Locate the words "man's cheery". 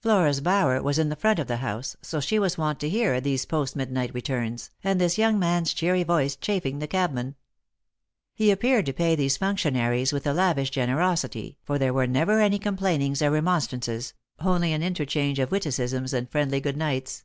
5.40-6.04